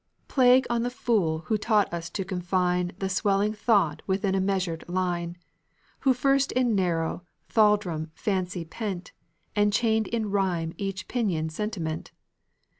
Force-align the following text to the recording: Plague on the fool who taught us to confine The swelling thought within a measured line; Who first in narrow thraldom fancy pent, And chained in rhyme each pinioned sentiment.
Plague 0.27 0.65
on 0.67 0.81
the 0.81 0.89
fool 0.89 1.41
who 1.45 1.59
taught 1.59 1.93
us 1.93 2.09
to 2.09 2.25
confine 2.25 2.91
The 2.97 3.07
swelling 3.07 3.53
thought 3.53 4.01
within 4.07 4.33
a 4.33 4.41
measured 4.41 4.83
line; 4.89 5.37
Who 5.99 6.15
first 6.15 6.51
in 6.53 6.73
narrow 6.73 7.21
thraldom 7.49 8.09
fancy 8.15 8.65
pent, 8.65 9.11
And 9.55 9.71
chained 9.71 10.07
in 10.07 10.31
rhyme 10.31 10.73
each 10.79 11.07
pinioned 11.07 11.51
sentiment. 11.51 12.11